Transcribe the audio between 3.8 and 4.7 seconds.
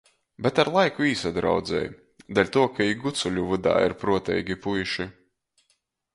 ir pruoteigi